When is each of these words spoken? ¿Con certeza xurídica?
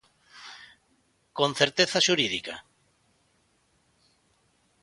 ¿Con 1.37 1.51
certeza 1.59 2.03
xurídica? 2.07 2.55